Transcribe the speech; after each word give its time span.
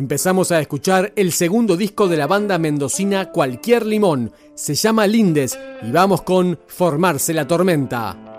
Empezamos 0.00 0.50
a 0.50 0.60
escuchar 0.60 1.12
el 1.14 1.30
segundo 1.30 1.76
disco 1.76 2.08
de 2.08 2.16
la 2.16 2.26
banda 2.26 2.56
mendocina 2.56 3.30
Cualquier 3.32 3.84
Limón. 3.84 4.32
Se 4.54 4.74
llama 4.74 5.06
Lindes 5.06 5.58
y 5.82 5.92
vamos 5.92 6.22
con 6.22 6.58
Formarse 6.68 7.34
la 7.34 7.46
Tormenta. 7.46 8.29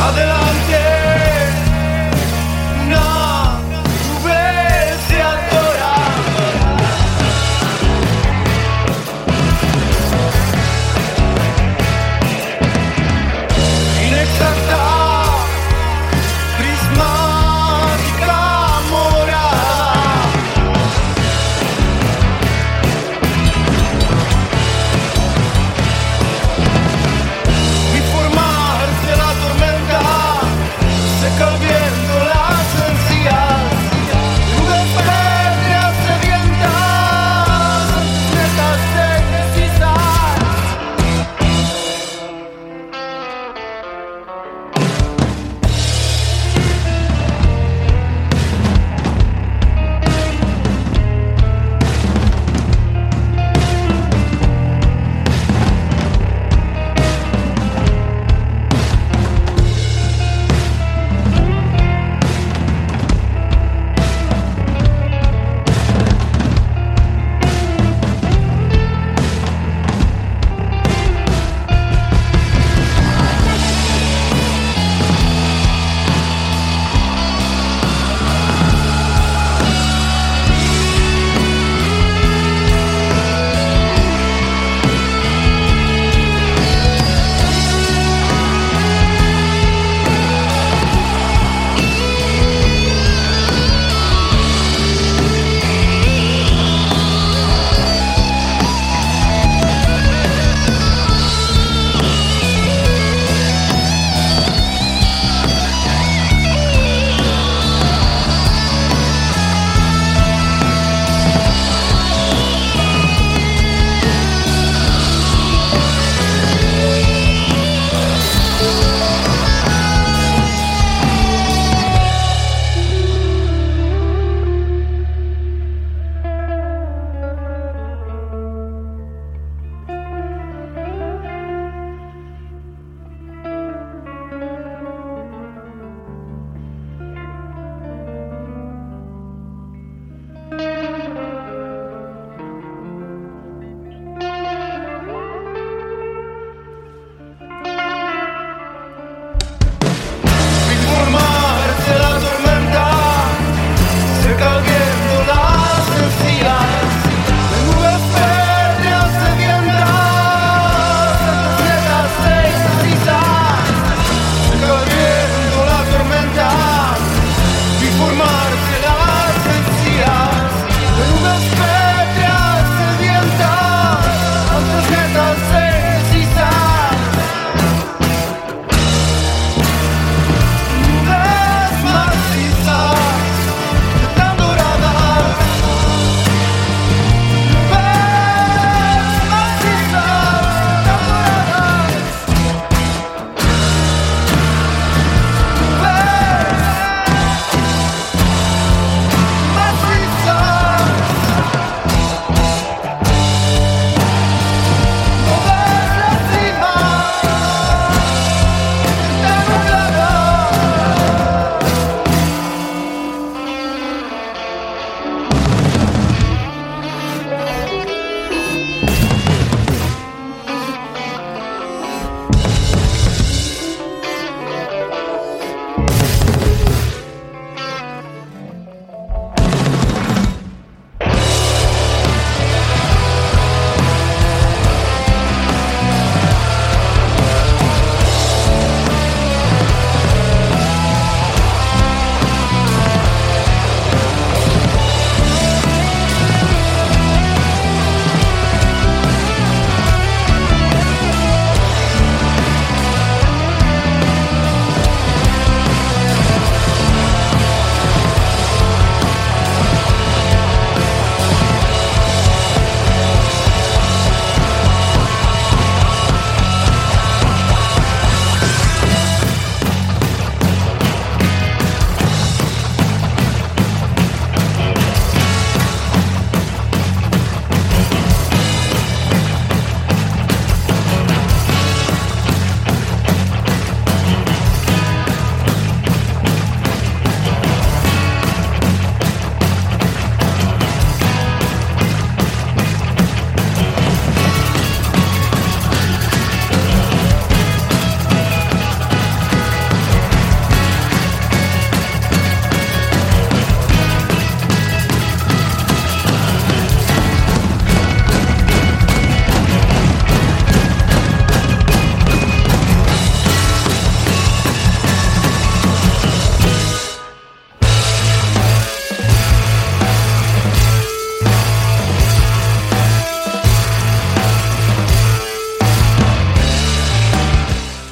Adelante. 0.00 0.39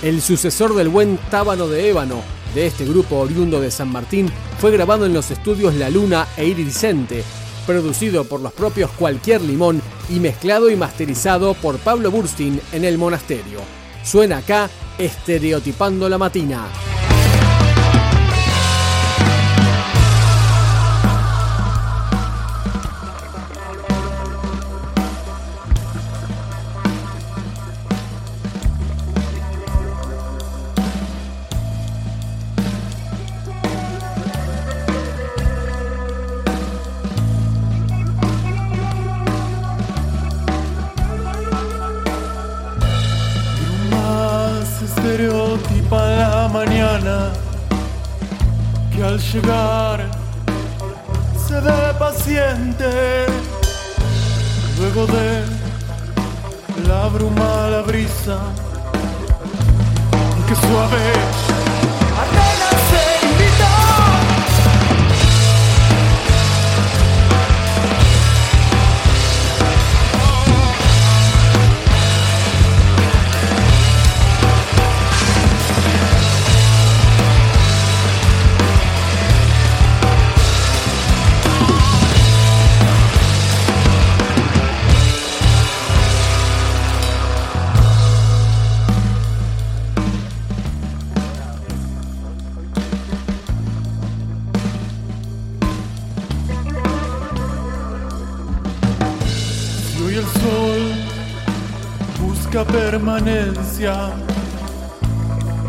El 0.08 0.22
sucesor 0.22 0.74
del 0.74 0.88
buen 0.88 1.18
Tábano 1.30 1.68
de 1.68 1.90
Ébano, 1.90 2.22
de 2.54 2.66
este 2.66 2.86
grupo 2.86 3.16
oriundo 3.18 3.60
de 3.60 3.70
San 3.70 3.92
Martín, 3.92 4.30
fue 4.58 4.70
grabado 4.70 5.04
en 5.04 5.12
los 5.12 5.30
estudios 5.30 5.74
La 5.74 5.90
Luna 5.90 6.26
e 6.34 6.46
Iridicente, 6.46 7.22
producido 7.66 8.24
por 8.24 8.40
los 8.40 8.54
propios 8.54 8.90
Cualquier 8.92 9.42
Limón 9.42 9.82
y 10.08 10.18
mezclado 10.18 10.70
y 10.70 10.76
masterizado 10.76 11.52
por 11.52 11.76
Pablo 11.78 12.10
Burstin 12.10 12.58
en 12.72 12.86
el 12.86 12.96
monasterio. 12.96 13.60
Suena 14.02 14.38
acá 14.38 14.70
Estereotipando 14.96 16.08
la 16.08 16.16
Matina. 16.16 16.97
Llegar 49.32 50.08
se 51.46 51.60
ve 51.60 51.94
paciente. 51.98 53.26
Luego 54.78 55.06
de 55.06 55.42
la 56.86 57.08
bruma, 57.08 57.68
la 57.68 57.82
brisa, 57.82 58.38
que 60.46 60.54
suave 60.54 61.47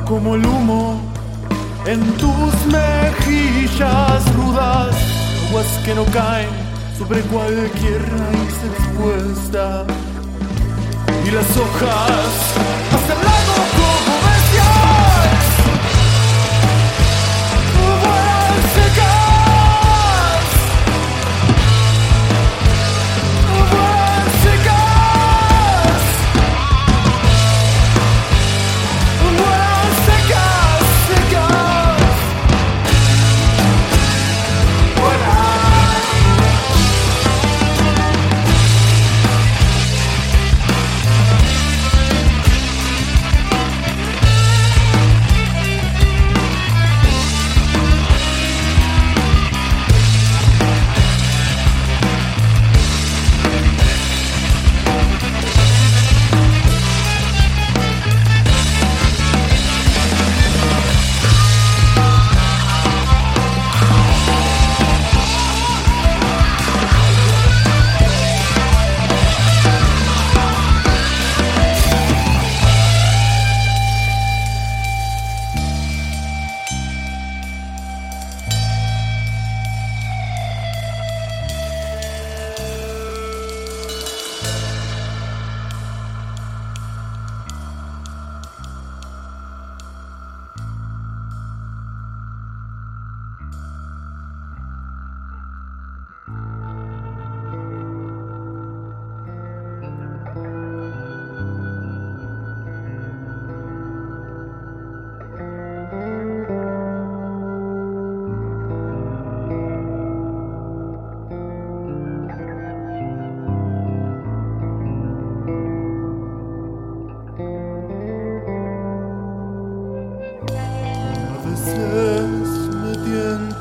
como 0.08 0.34
el 0.34 0.44
humo 0.44 1.00
en 1.86 2.01
tus 2.13 2.66
mejillas 2.66 4.34
rudas, 4.34 4.96
aguas 5.48 5.68
que 5.86 5.94
no 5.94 6.06
caen 6.06 6.50
sobre 6.98 7.22
cualquier 7.22 8.01
raíz 8.01 8.58
expuesta, 8.66 9.86
y 11.24 11.30
las 11.30 11.56
hojas 11.56 12.56
hasta 12.96 13.28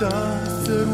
so 0.01 0.89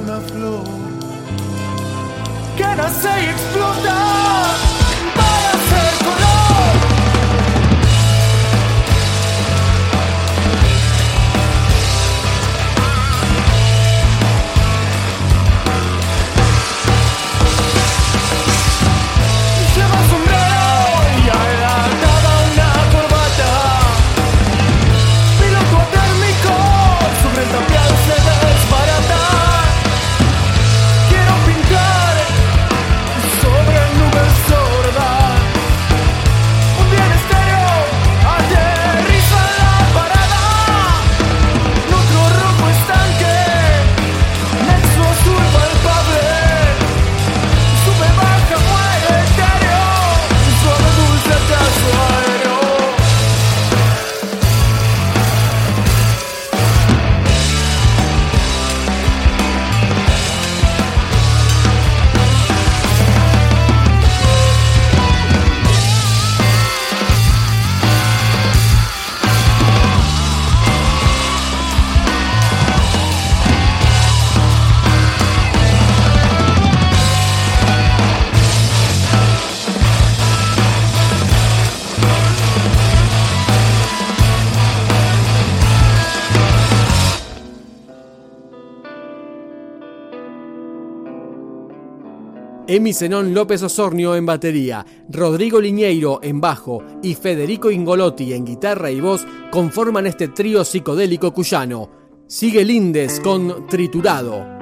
Emi 92.75 92.93
Zenón 92.93 93.35
López 93.35 93.63
Osornio 93.63 94.17
en 94.17 94.27
batería, 94.27 94.85
Rodrigo 95.09 95.61
Liñeiro 95.61 96.19
en 96.25 96.41
bajo 96.41 96.83
y 97.05 97.15
Federico 97.15 97.71
Ingolotti 97.71 98.33
en 98.33 98.45
guitarra 98.45 98.91
y 98.91 99.01
voz 99.01 99.25
conforman 99.53 100.09
este 100.09 100.27
trío 100.27 100.65
psicodélico 100.65 101.33
cuyano. 101.33 101.89
Sigue 102.27 102.65
Lindes 102.65 103.21
con 103.21 103.69
Triturado. 103.69 104.54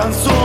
canzone 0.00 0.39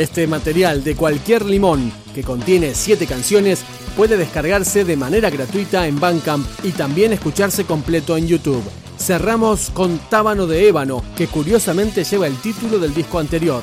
Este 0.00 0.26
material 0.26 0.82
de 0.82 0.96
cualquier 0.96 1.44
limón, 1.44 1.92
que 2.14 2.22
contiene 2.22 2.74
7 2.74 3.06
canciones, 3.06 3.60
puede 3.98 4.16
descargarse 4.16 4.82
de 4.82 4.96
manera 4.96 5.28
gratuita 5.28 5.86
en 5.86 6.00
Bandcamp 6.00 6.46
y 6.62 6.70
también 6.70 7.12
escucharse 7.12 7.66
completo 7.66 8.16
en 8.16 8.26
YouTube. 8.26 8.62
Cerramos 8.98 9.68
con 9.68 9.98
Tábano 10.08 10.46
de 10.46 10.68
Ébano, 10.68 11.04
que 11.18 11.26
curiosamente 11.26 12.02
lleva 12.02 12.26
el 12.26 12.36
título 12.40 12.78
del 12.78 12.94
disco 12.94 13.18
anterior. 13.18 13.62